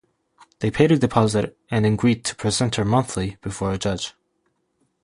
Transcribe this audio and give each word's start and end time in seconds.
They 0.61 0.71
paid 0.71 0.91
a 0.91 0.97
deposit 0.97 1.55
and 1.69 1.85
agreed 1.85 2.25
to 2.25 2.35
present 2.35 2.73
her 2.77 2.83
monthly 2.83 3.37
before 3.39 3.71
a 3.71 3.77
judge. 3.77 4.15